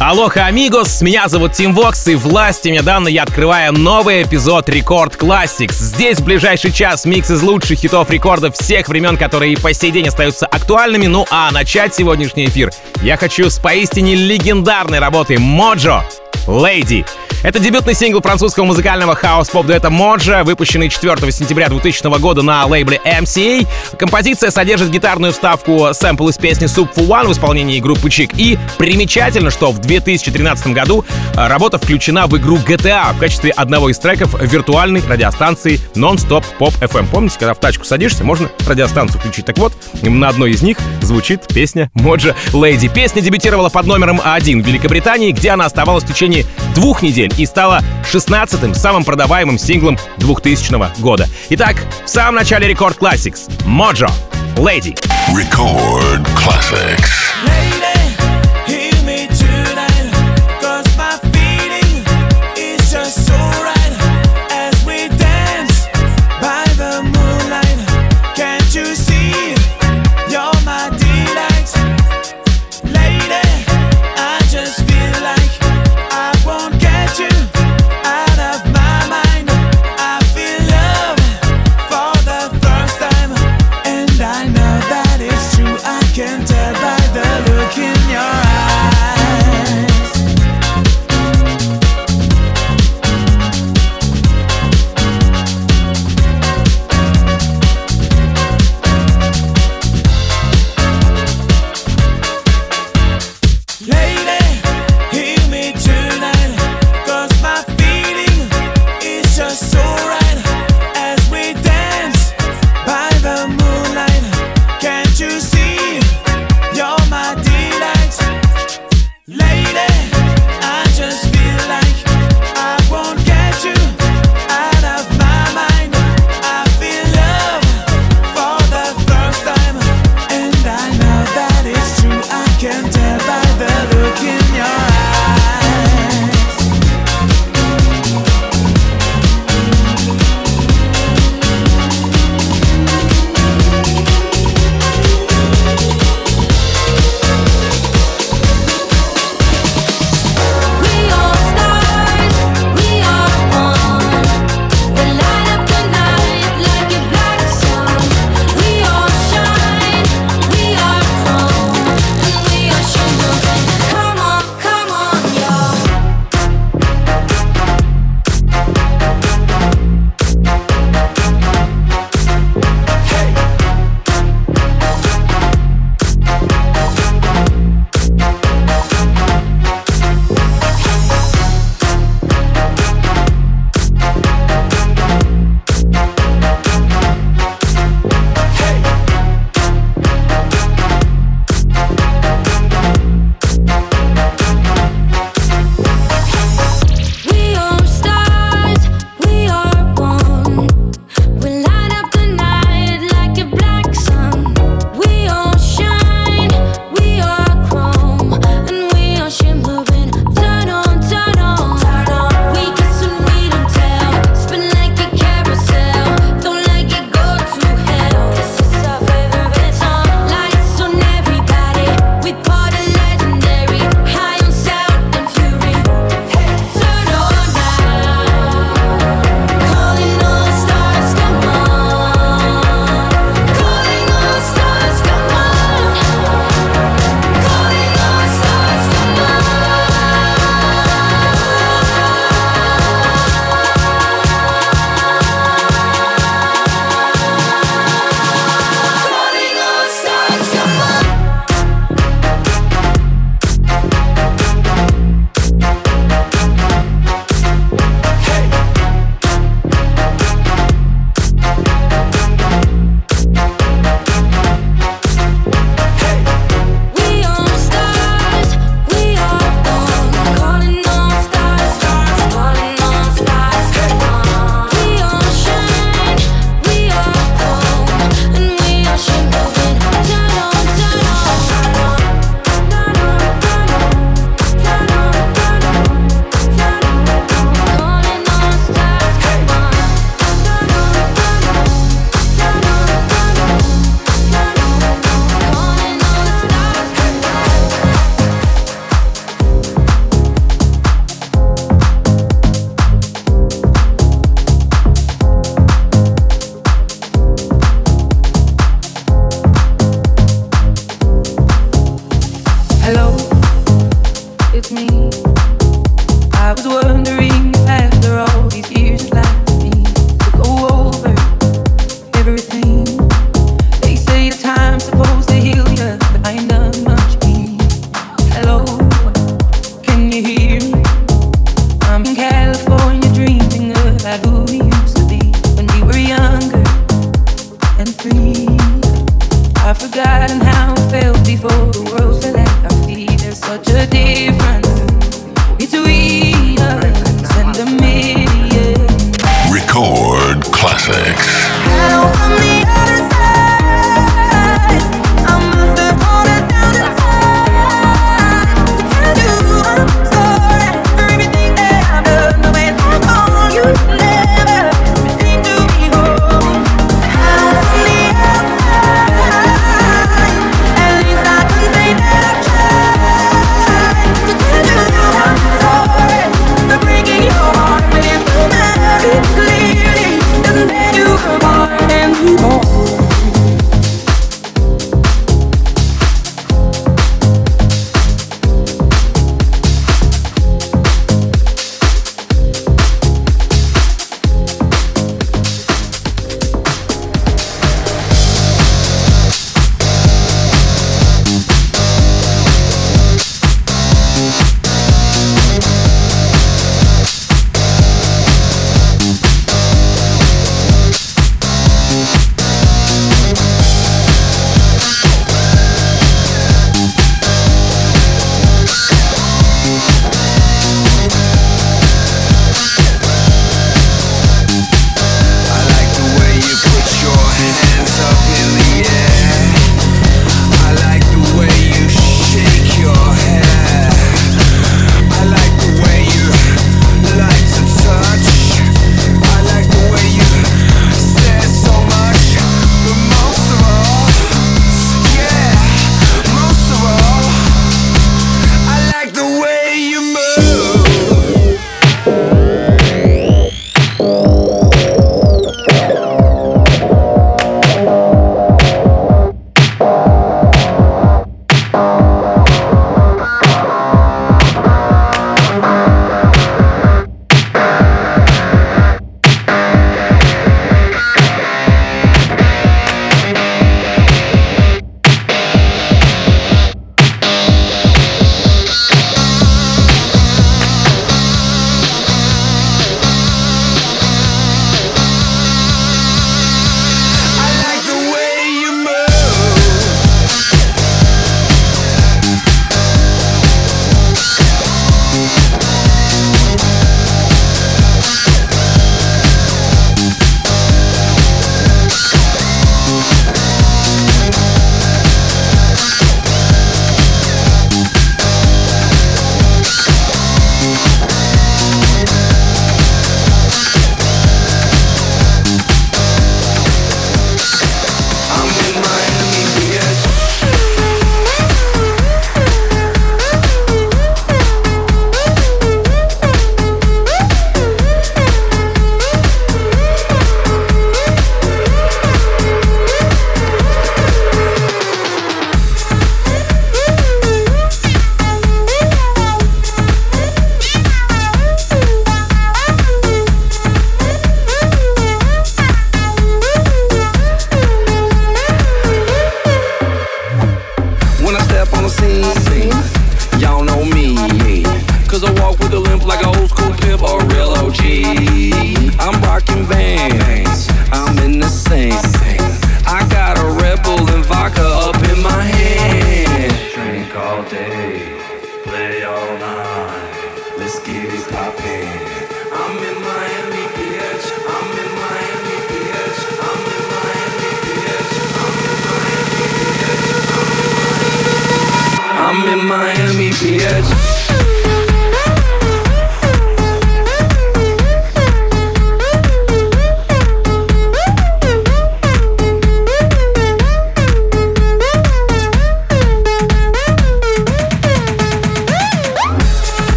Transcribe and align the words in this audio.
Aloha, 0.00 0.46
amigos, 0.46 1.02
меня 1.02 1.26
зовут 1.26 1.54
Тим 1.54 1.74
Вокс, 1.74 2.06
и 2.06 2.14
властью, 2.14 2.72
данной 2.72 2.94
мне, 2.94 3.08
я 3.08 3.24
открываю 3.24 3.72
новый 3.72 4.22
эпизод 4.22 4.68
Record 4.68 5.16
Classix. 5.16 5.72
Здесь 5.72 6.18
в 6.18 6.24
ближайший 6.24 6.70
час 6.70 7.04
микс 7.04 7.28
из 7.32 7.42
лучших 7.42 7.80
хитов 7.80 8.08
Рекорда 8.08 8.54
всех 8.54 8.88
времен, 8.88 9.16
которые 9.16 9.54
и 9.54 9.56
по 9.56 9.74
сей 9.74 9.90
день 9.90 10.06
остаются 10.06 10.46
актуальными. 10.46 11.06
Ну 11.08 11.26
а 11.30 11.50
начать 11.50 11.96
сегодняшний 11.96 12.46
эфир 12.46 12.70
я 13.02 13.16
хочу 13.16 13.50
с 13.50 13.58
поистине 13.58 14.14
легендарной 14.14 15.00
работы 15.00 15.36
Моджо 15.36 16.04
Lady. 16.48 17.04
Это 17.44 17.60
дебютный 17.60 17.94
сингл 17.94 18.20
французского 18.20 18.64
музыкального 18.64 19.14
хаос-поп-дуэта 19.14 19.90
Моджа, 19.90 20.42
выпущенный 20.42 20.88
4 20.88 21.30
сентября 21.30 21.68
2000 21.68 22.18
года 22.18 22.42
на 22.42 22.66
лейбле 22.66 23.00
MCA. 23.04 23.66
Композиция 23.96 24.50
содержит 24.50 24.90
гитарную 24.90 25.32
вставку 25.32 25.90
сэмпл 25.92 26.28
из 26.30 26.36
песни 26.36 26.66
Soup 26.66 26.92
for 26.92 27.06
One 27.06 27.28
в 27.28 27.32
исполнении 27.32 27.78
группы 27.78 28.10
Чик. 28.10 28.32
И 28.36 28.58
примечательно, 28.76 29.50
что 29.50 29.70
в 29.70 29.78
2013 29.78 30.68
году 30.68 31.04
а, 31.36 31.48
работа 31.48 31.78
включена 31.78 32.26
в 32.26 32.36
игру 32.38 32.56
GTA 32.56 33.14
в 33.14 33.18
качестве 33.18 33.50
одного 33.50 33.88
из 33.88 33.98
треков 33.98 34.34
виртуальной 34.42 35.02
радиостанции 35.08 35.80
Non-Stop 35.94 36.44
Pop 36.58 36.74
FM. 36.80 37.06
Помните, 37.08 37.36
когда 37.38 37.54
в 37.54 37.60
тачку 37.60 37.84
садишься, 37.84 38.24
можно 38.24 38.50
радиостанцию 38.66 39.20
включить. 39.20 39.46
Так 39.46 39.58
вот, 39.58 39.72
на 40.02 40.28
одной 40.28 40.50
из 40.50 40.62
них 40.62 40.76
звучит 41.02 41.46
песня 41.46 41.88
Моджа 41.94 42.34
Lady. 42.52 42.92
Песня 42.92 43.22
дебютировала 43.22 43.68
под 43.68 43.86
номером 43.86 44.20
1 44.24 44.62
в 44.62 44.66
Великобритании, 44.66 45.30
где 45.30 45.50
она 45.50 45.66
оставалась 45.66 46.02
в 46.02 46.08
течение 46.08 46.37
двух 46.74 47.02
недель 47.02 47.32
и 47.36 47.46
стала 47.46 47.82
16-м 48.12 48.74
самым 48.74 49.04
продаваемым 49.04 49.58
синглом 49.58 49.98
2000 50.18 51.00
года. 51.00 51.28
Итак, 51.50 51.76
в 52.04 52.08
самом 52.08 52.36
начале 52.36 52.68
Рекорд 52.68 52.98
Classics 52.98 53.50
Mojo 53.64 54.10
Lady. 54.56 54.98
Record 55.30 56.26
Classics. 56.34 57.67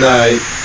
No 0.00 0.59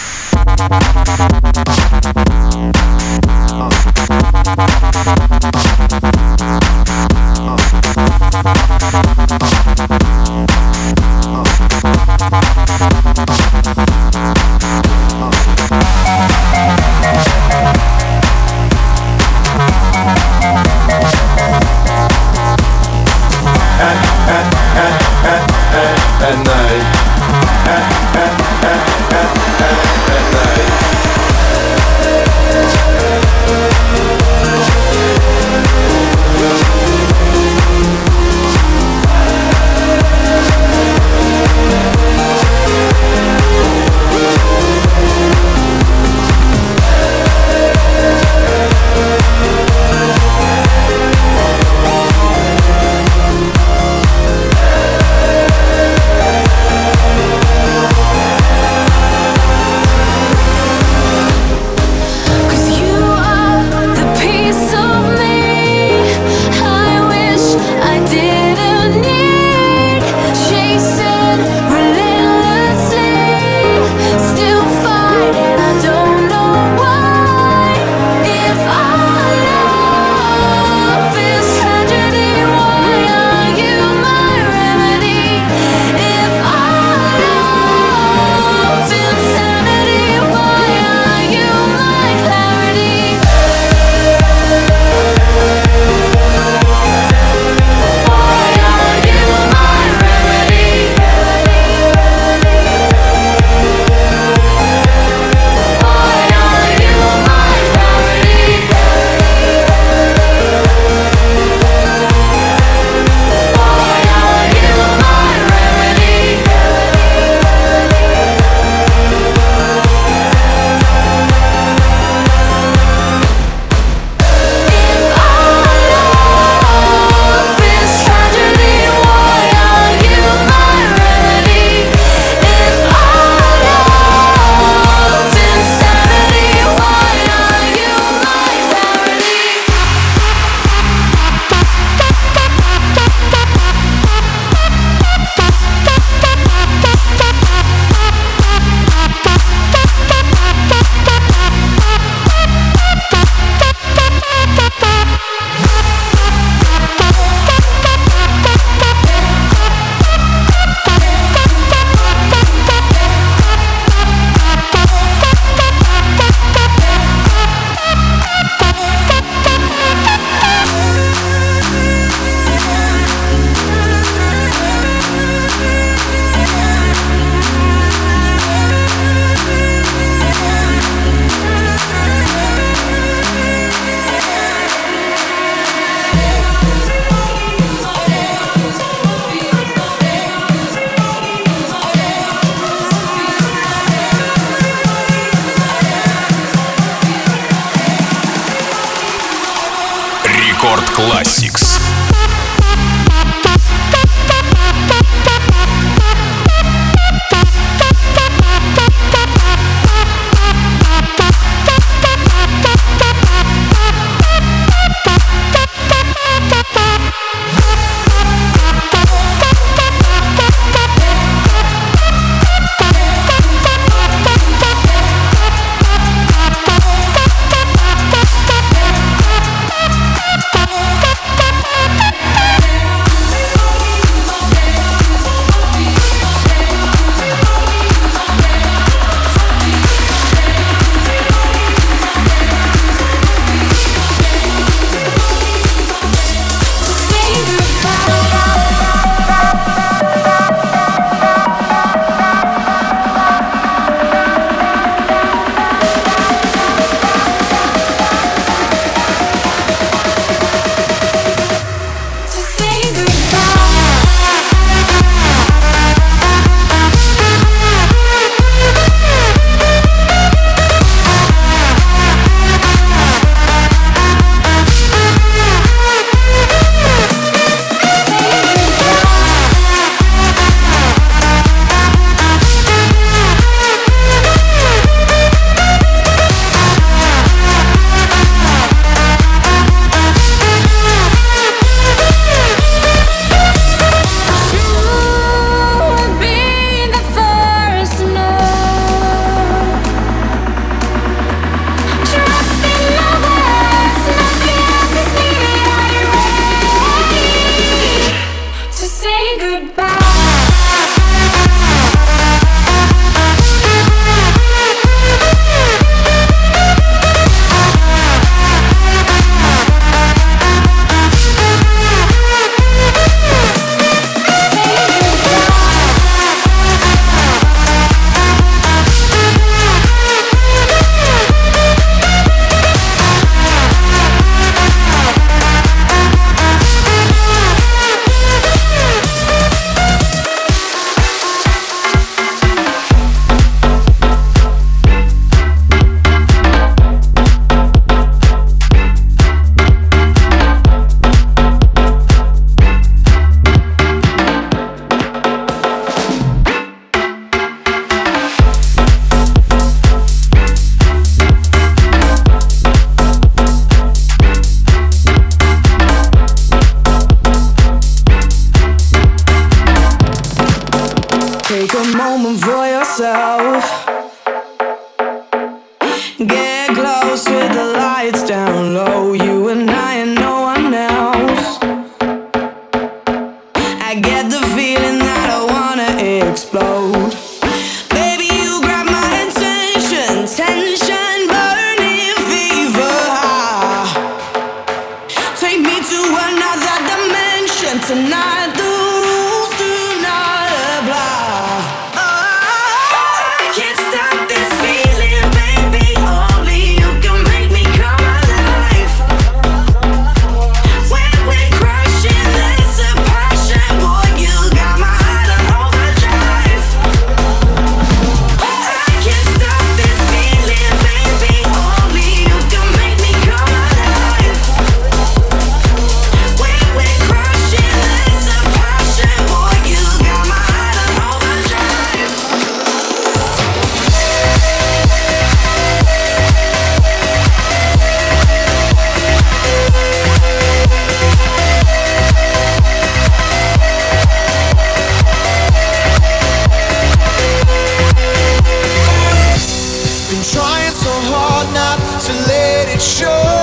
show, 452.85 453.34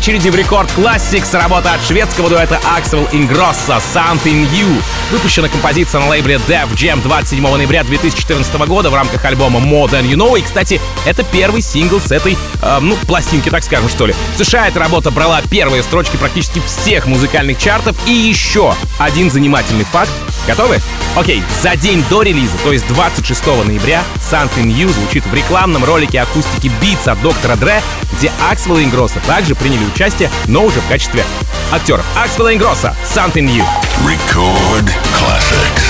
очереди 0.00 0.30
в 0.30 0.34
Рекорд 0.34 0.70
Classics 0.78 1.36
работа 1.36 1.74
от 1.74 1.82
шведского 1.82 2.30
дуэта 2.30 2.58
Axel 2.74 3.06
Ingrosso 3.10 3.82
«Something 3.92 4.50
New». 4.50 4.82
Выпущена 5.10 5.48
композиция 5.48 6.00
на 6.00 6.08
лейбле 6.08 6.36
Def 6.48 6.70
Jam 6.72 7.02
27 7.02 7.46
ноября 7.46 7.84
2014 7.84 8.54
года 8.66 8.88
в 8.88 8.94
рамках 8.94 9.22
альбома 9.26 9.60
More 9.60 9.90
Than 9.90 10.08
You 10.08 10.14
Know. 10.14 10.38
И, 10.38 10.42
кстати, 10.42 10.80
это 11.04 11.22
первый 11.22 11.60
сингл 11.60 12.00
с 12.00 12.12
этой, 12.12 12.38
э, 12.62 12.78
ну, 12.80 12.96
пластинки, 13.06 13.50
так 13.50 13.62
скажем, 13.62 13.90
что 13.90 14.06
ли. 14.06 14.14
В 14.36 14.42
США 14.42 14.68
эта 14.68 14.78
работа 14.78 15.10
брала 15.10 15.42
первые 15.50 15.82
строчки 15.82 16.16
практически 16.16 16.62
всех 16.64 17.04
музыкальных 17.04 17.58
чартов. 17.58 17.94
И 18.06 18.12
еще 18.12 18.74
один 18.98 19.30
занимательный 19.30 19.84
факт. 19.84 20.10
Готовы? 20.46 20.80
Окей, 21.14 21.42
за 21.60 21.76
день 21.76 22.02
до 22.08 22.22
релиза, 22.22 22.56
то 22.64 22.72
есть 22.72 22.86
26 22.88 23.46
ноября, 23.66 24.02
Something 24.30 24.64
New 24.64 24.88
звучит 24.88 25.26
в 25.26 25.34
рекламном 25.34 25.84
ролике 25.84 26.20
акустики 26.20 26.70
Beats 26.80 27.10
от 27.10 27.20
доктора 27.20 27.54
Dre, 27.54 27.82
где 28.12 28.30
Аксвелл 28.50 28.78
и 28.78 28.84
Ингросса 28.84 29.20
также 29.26 29.54
приняли 29.54 29.84
участие, 29.84 30.30
но 30.46 30.64
уже 30.64 30.80
в 30.80 30.88
качестве 30.88 31.24
актеров. 31.72 32.04
Аксвелл 32.16 32.48
и 32.48 32.54
Ингросса, 32.54 32.96
Something 33.04 33.42
New. 33.42 33.64
Record 34.04 34.92
classics. 35.18 35.89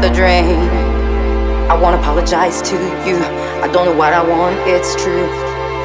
The 0.00 0.10
drain. 0.10 0.56
I 1.70 1.78
wanna 1.80 1.98
apologize 1.98 2.62
to 2.62 2.76
you. 3.06 3.16
I 3.62 3.68
don't 3.70 3.84
know 3.84 3.96
what 3.96 4.12
I 4.14 4.22
want, 4.22 4.56
it's 4.66 4.94
true. 5.02 5.28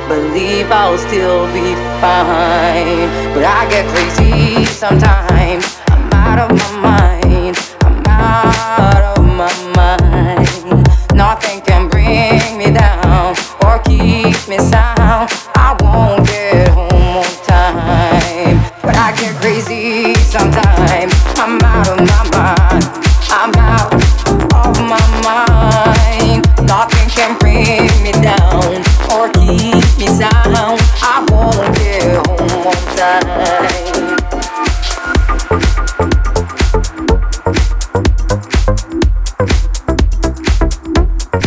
Believe 0.07 0.71
I'll 0.71 0.97
still 0.97 1.45
be 1.47 1.75
fine. 1.99 3.09
But 3.33 3.43
I 3.43 3.67
get 3.69 3.85
crazy 3.91 4.65
sometimes. 4.65 5.77
I'm 5.89 6.13
out 6.13 6.51
of 6.51 6.57
my 6.57 6.81
mind. 6.81 6.94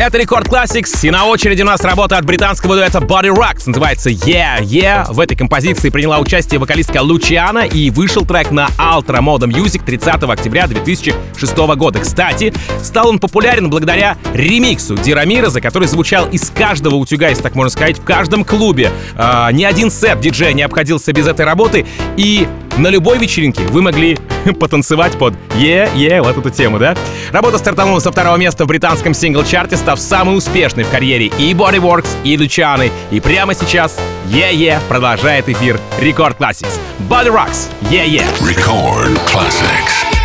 Это 0.09 0.16
Рекорд 0.16 0.48
Classics, 0.48 1.06
и 1.06 1.11
на 1.11 1.26
очереди 1.26 1.61
у 1.61 1.66
нас 1.66 1.82
работа 1.82 2.16
от 2.16 2.24
британского 2.24 2.76
дуэта 2.76 2.96
Body 3.00 3.28
Rocks, 3.28 3.64
называется 3.66 4.09
Yeah 4.09 4.62
Yeah. 4.62 5.12
В 5.12 5.20
этой 5.20 5.36
композиции 5.36 5.90
приняла 5.90 6.18
участие 6.18 6.59
вокалистка 6.59 7.02
Лучиана, 7.02 7.66
и 7.66 7.90
вышел 7.90 8.24
трек 8.24 8.50
на 8.50 8.68
Ultra 8.78 9.20
Moda 9.20 9.46
Music 9.46 9.84
30 9.84 10.22
октября 10.22 10.66
2006 10.66 11.56
года. 11.76 11.98
Кстати, 11.98 12.54
стал 12.82 13.09
он 13.09 13.18
популярен 13.18 13.68
благодаря 13.68 14.16
ремиксу 14.32 14.96
Дирамира, 14.96 15.50
за 15.50 15.61
который 15.61 15.86
звучал 15.88 16.26
из 16.30 16.48
каждого 16.48 16.94
утюга, 16.94 17.28
если 17.28 17.42
так 17.42 17.54
можно 17.54 17.68
сказать, 17.68 17.98
в 17.98 18.02
каждом 18.02 18.46
клубе. 18.46 18.90
А, 19.14 19.52
ни 19.52 19.64
один 19.64 19.90
сет 19.90 20.20
диджея 20.20 20.54
не 20.54 20.62
обходился 20.62 21.12
без 21.12 21.26
этой 21.26 21.44
работы, 21.44 21.84
и 22.16 22.48
на 22.79 22.89
любой 22.89 23.18
вечеринке 23.18 23.62
вы 23.64 23.83
могли 23.83 24.16
потанцевать 24.61 25.18
под 25.18 25.35
«Е, 25.57 25.91
е», 25.95 26.22
вот 26.22 26.39
эту 26.39 26.51
тему, 26.51 26.79
да? 26.79 26.95
Работа 27.33 27.59
стартанула 27.59 27.99
со 28.01 28.12
второго 28.12 28.37
места 28.37 28.64
в 28.64 28.68
британском 28.68 29.14
сингл-чарте, 29.14 29.76
став 29.76 30.01
самой 30.01 30.37
успешной 30.37 30.85
в 30.85 30.91
карьере 30.91 31.26
и 31.26 31.53
Bodyworks, 31.53 32.09
и 32.24 32.39
Лучаны. 32.39 32.91
И 33.11 33.20
прямо 33.20 33.55
сейчас 33.55 33.99
«Е, 34.29 34.55
е» 34.55 34.81
продолжает 34.89 35.49
эфир 35.49 35.81
Рекорд 36.01 36.39
Classics. 36.39 36.79
Body 37.09 37.31
Rocks, 37.31 37.68
«Е, 37.91 38.07
е». 38.07 38.26
Record 38.41 39.18
classics. 39.26 40.18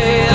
yeah. 0.00 0.29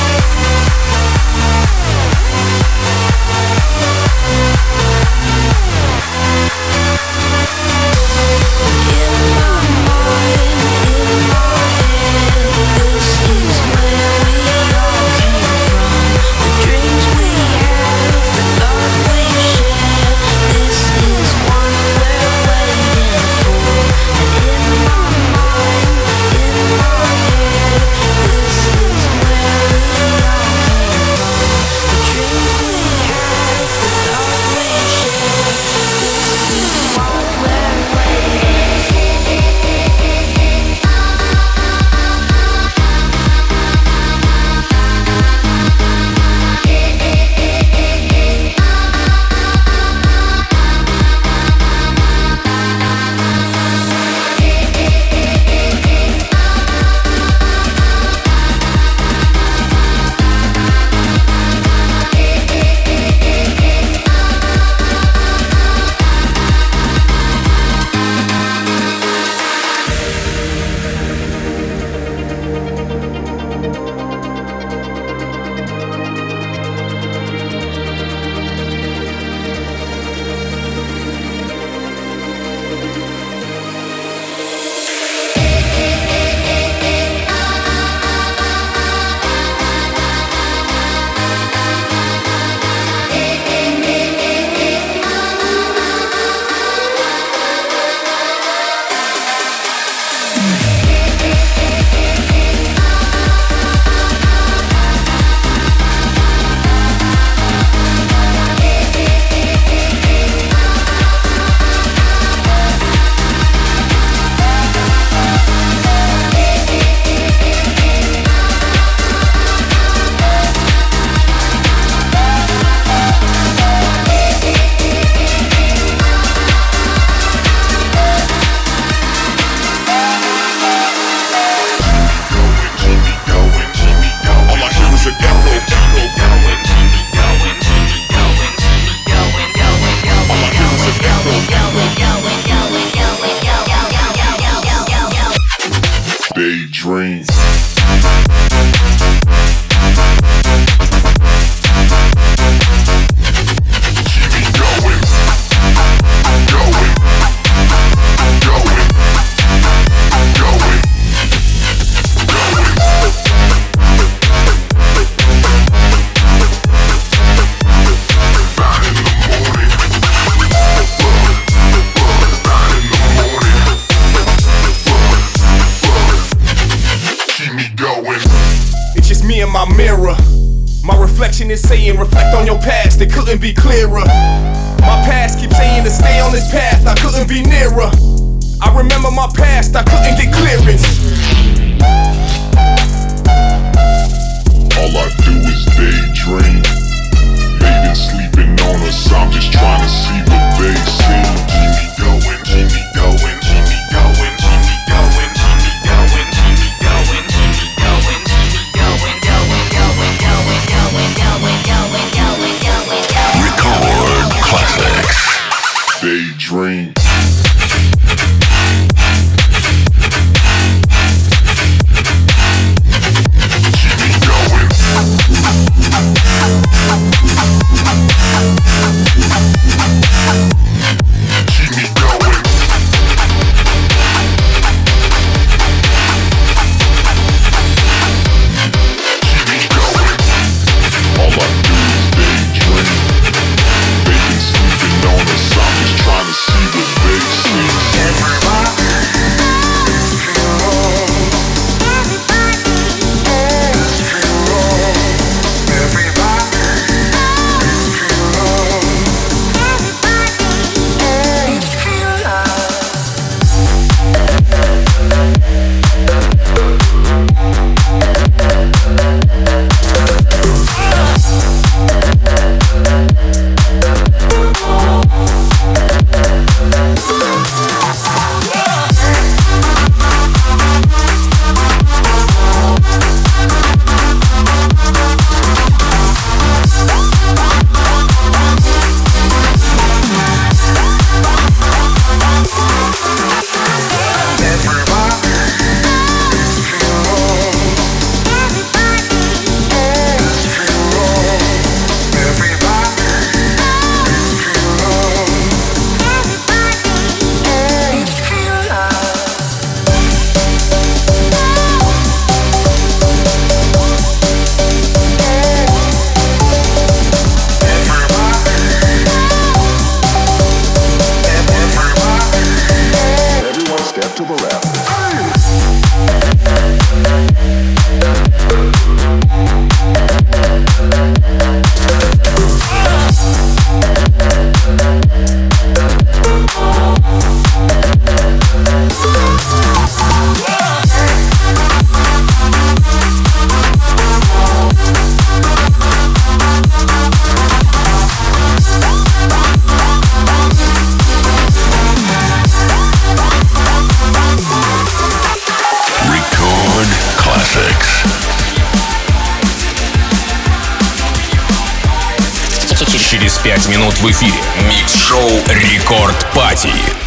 Рекорд 366.63 367.00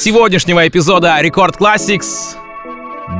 сегодняшнего 0.00 0.66
эпизода 0.66 1.20
Рекорд 1.20 1.56
Classics. 1.56 2.36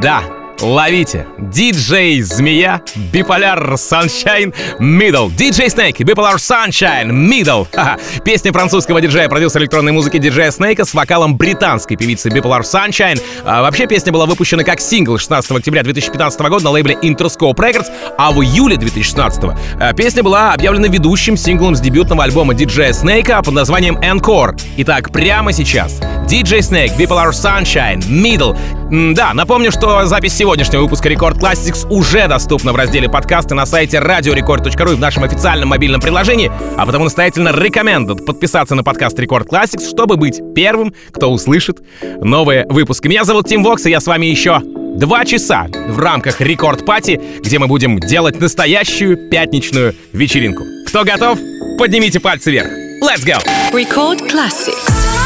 Да, 0.00 0.22
ловите. 0.62 1.26
Диджей 1.38 2.22
Змея, 2.22 2.82
Bipolar 3.12 3.74
Sunshine 3.74 4.54
Middle. 4.78 5.34
Диджей 5.34 5.68
Snake, 5.68 5.98
Bipolar 5.98 6.36
Sunshine 6.36 7.10
Middle. 7.10 7.66
Ха-ха. 7.72 7.98
Песня 8.24 8.52
французского 8.52 9.00
диджея, 9.00 9.28
продюсера 9.28 9.62
электронной 9.62 9.92
музыки 9.92 10.18
диджея 10.18 10.50
Снейка 10.50 10.84
с 10.84 10.94
вокалом 10.94 11.36
британской 11.36 11.96
певицы 11.96 12.28
Bipolar 12.28 12.62
Sunshine. 12.62 13.20
А, 13.44 13.62
вообще 13.62 13.86
песня 13.86 14.12
была 14.12 14.26
выпущена 14.26 14.64
как 14.64 14.80
сингл 14.80 15.18
16 15.18 15.50
октября 15.52 15.82
2015 15.82 16.40
года 16.40 16.64
на 16.64 16.70
лейбле 16.70 16.96
Interscope 17.02 17.56
Records, 17.56 17.86
а 18.18 18.32
в 18.32 18.42
июле 18.42 18.76
2016 18.76 19.44
а, 19.78 19.92
песня 19.92 20.22
была 20.22 20.52
объявлена 20.52 20.88
ведущим 20.88 21.36
синглом 21.36 21.74
с 21.74 21.80
дебютного 21.80 22.24
альбома 22.24 22.54
диджея 22.54 22.92
Снейка 22.92 23.42
под 23.42 23.54
названием 23.54 23.96
Encore. 23.98 24.60
Итак, 24.78 25.10
прямо 25.10 25.52
сейчас 25.52 26.00
DJ 26.28 26.60
Snake, 26.60 26.96
Bipolar 26.96 27.30
Sunshine, 27.30 28.00
Middle. 28.08 28.56
Да, 29.14 29.34
напомню, 29.34 29.70
что 29.70 30.04
запись 30.06 30.34
сегодняшнего 30.50 30.82
выпуска 30.82 31.08
Record 31.08 31.38
Classics 31.38 31.86
уже 31.90 32.26
доступна 32.26 32.72
в 32.72 32.76
разделе 32.76 33.08
подкасты 33.08 33.54
на 33.54 33.66
сайте 33.66 33.98
radiorecord.ru 33.98 34.94
и 34.94 34.96
в 34.96 34.98
нашем 34.98 35.22
официальном 35.22 35.68
мобильном 35.68 36.00
приложении, 36.00 36.50
а 36.76 36.84
потому 36.86 37.04
настоятельно 37.04 37.50
recommended 37.50 38.24
подписаться 38.24 38.74
на 38.74 38.82
подкаст 38.82 39.16
Record 39.16 39.46
Classics, 39.46 39.88
чтобы 39.88 40.16
быть 40.16 40.40
первым, 40.56 40.92
кто 41.12 41.30
услышит 41.30 41.78
новые 42.20 42.66
выпуски. 42.68 43.06
Меня 43.06 43.22
зовут 43.22 43.46
Тим 43.46 43.62
Вокс, 43.62 43.86
и 43.86 43.90
я 43.90 44.00
с 44.00 44.08
вами 44.08 44.26
еще 44.26 44.60
два 44.96 45.24
часа 45.24 45.68
в 45.86 46.00
рамках 46.00 46.40
Рекорд 46.40 46.84
Пати, 46.84 47.20
где 47.44 47.60
мы 47.60 47.68
будем 47.68 48.00
делать 48.00 48.40
настоящую 48.40 49.30
пятничную 49.30 49.94
вечеринку. 50.12 50.64
Кто 50.88 51.04
готов? 51.04 51.38
Поднимите 51.78 52.18
пальцы 52.18 52.50
вверх. 52.50 52.70
Let's 53.00 53.24
go! 53.24 53.40
Record 53.72 54.28
Classics. 54.28 55.19